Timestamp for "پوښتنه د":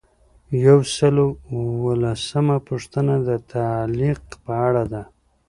2.67-3.29